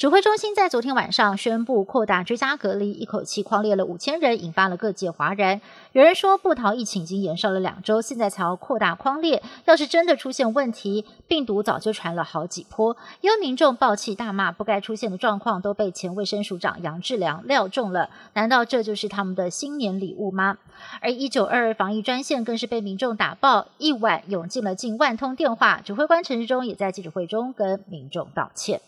[0.00, 5.60] 指挥中心在昨天晚上宣布扩大居家隔离，一口气框列了五千人，引发了各界哗然。
[5.92, 12.96] 有人说，布桃疫情已经延烧了两周，现在才要扩大框列，要是真的出现问题，病毒早就传了好几波。
[13.20, 20.56] 有民众暴气大骂，不该出现的状况都被前卫生署长杨志良料中了，难道这就是他们的新年礼物吗？
[21.02, 25.82] 而一九二二防疫专线更是被民众打爆，一晚涌进了近万通电话。
[25.84, 28.80] 指挥官陈时中也在记者会中跟民众道歉。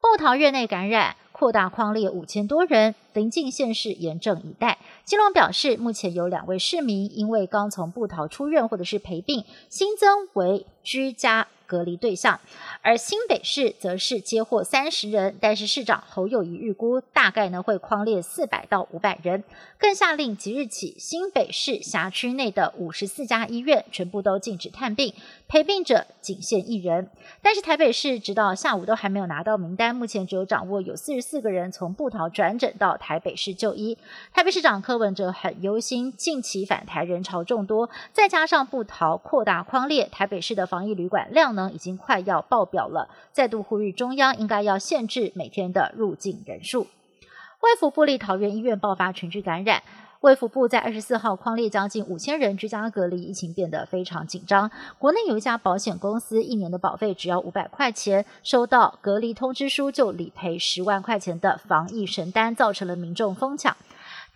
[0.00, 4.78] 布桃院内感染扩大框列五千多人，临近县市严阵以待。
[5.04, 11.48] 金龙表示，目前有两位市民因为刚从布桃出院或者是陪病，新增为居家。
[11.66, 12.38] 隔离对象，
[12.80, 19.42] 而新北市则是接获三十人，但是市长侯友谊预估大概呢会框列四百到五百人，
[19.76, 25.12] 更下令即日起新北市辖区内的五十四家医院全部都禁止探病，
[25.48, 27.10] 陪病者仅限一人。
[27.42, 33.98] 但是台北市直到下午都还没有拿到名单，目前只有掌握有四十四个人从布桃转诊到台北市就医。
[34.32, 41.55] 台北市长柯文哲很忧心，近期返台人潮众多，再加上布桃扩大框列，台北市的防疫旅馆量。
[41.56, 46.86] 能已经快要爆表了，再度呼吁中央应该要限制每天的入境人数。
[47.62, 49.82] 卫福部立桃园医院爆发群聚感染，
[50.20, 54.70] 卫福部在二十四号框列将近五千人居家隔离，疫情变得非常紧张。
[54.98, 63.76] 国内有一家保险公司，一年的保费只要五百块钱，收到隔离通知书就理赔十万块钱的防疫神单，造成了民众疯抢。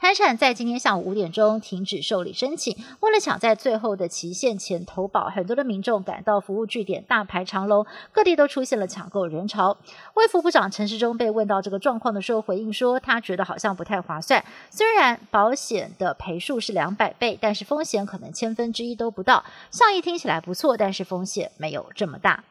[0.01, 9.77] 台产在今天下午五点钟停止受理申请，为了抢在最后的期限前投保，很多的民众赶到服务据点大排长龙，各地都出现了抢购人潮。
[10.15, 14.43] 卫副部长陈时中被问到这个状况的时候，回应说，他觉得好像不太划算。
[14.71, 19.45] 虽然保险的赔数是两百倍，但是风险可能千分之一都不到。
[19.71, 22.43] 效益听起来不错，但是风险没有这么大。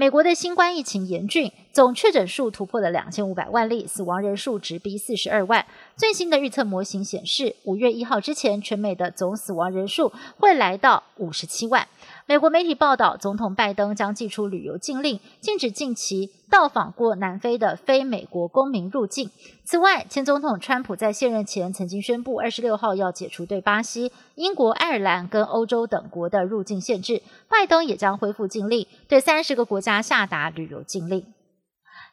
[0.00, 5.66] 美国的新冠疫情严峻，总确诊数突破了两千五百万例，死亡人数直逼四十二万。
[5.94, 11.86] 最新的预测模型显示，五月一号之前，全美的总死亡人数会来到五十七万。
[12.30, 19.28] 美国媒体报道，总统拜登将寄出旅游禁令，禁止近期到访过南非的非美国公民入境。
[19.64, 27.20] 此外，前总统川普在卸任前曾经宣布，二十六号要解除对巴西、英国、爱尔兰跟欧洲等国的入境限制。
[27.48, 31.22] 拜登也将恢复禁令，对三十个国家下达旅游禁令。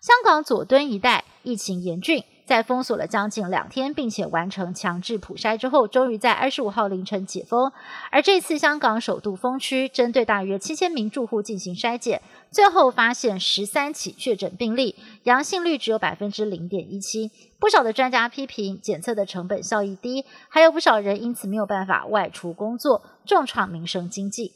[0.01, 2.23] 香港佐敦一带疫情严峻。
[2.47, 7.69] 在封锁了将近两天，并且完成强制普筛之后，终于在二十五号凌晨解封。
[8.09, 17.29] 而这次香港首度封区，针对大约七千名住户进行筛检，最后发现十三起确诊病例，阳性率只有百分之零点一七。
[17.59, 24.53] 不少的专家批评检测的成本效益低，还有不少人因此没有办法外出工作，重创民生经济。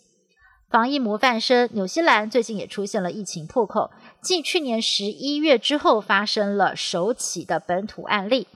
[0.72, 8.48] 防疫模范生纽西兰最近也出现了疫情破口，继去年十一月之后发生了首起的本土案例。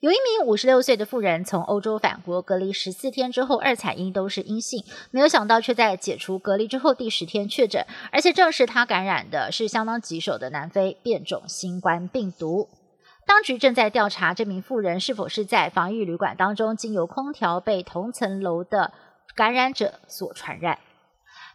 [0.00, 12.68] 有一名五十六岁的妇人从欧洲返国，隔离十四天之后二采阴都是阴性，没有想到却在解除隔离之后第十天确诊，而且证实他感染的是相当棘手的南非变种新冠病毒。
[13.26, 18.92] 当局正在调查这名妇人是否是在防疫旅馆当中经由空调被同层楼的
[19.34, 20.78] 感染者所传染。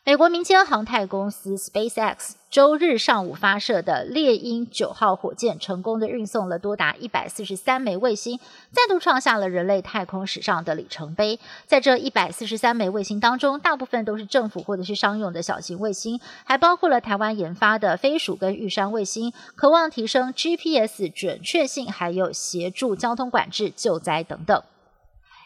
[0.08, 8.40] 美国民间航太公司 SpaceX 周日上午发射的猎鹰九号火箭，成功的运送了多达一百四十三枚卫星，
[8.72, 11.38] 再度创下了人类太空史上的里程碑。
[11.66, 24.64] 在这一百四十三枚卫星当中，大部分都是政府或者是商用的小型卫星，还包括了台湾研发的飞鼠跟玉山卫星，渴望提升 GPS 准确性，还有协助交通管制、救灾等等。